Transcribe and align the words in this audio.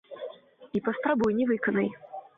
І 0.79 0.81
паспрабуй 0.89 1.31
не 1.41 1.45
выканай! 1.51 1.89